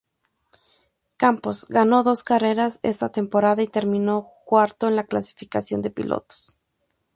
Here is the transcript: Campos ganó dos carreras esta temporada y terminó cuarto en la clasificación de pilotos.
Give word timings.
Campos 1.15 1.67
ganó 1.69 2.01
dos 2.01 2.23
carreras 2.23 2.79
esta 2.81 3.09
temporada 3.11 3.61
y 3.61 3.67
terminó 3.67 4.31
cuarto 4.45 4.87
en 4.87 4.95
la 4.95 5.03
clasificación 5.03 5.83
de 5.83 5.91
pilotos. 5.91 6.57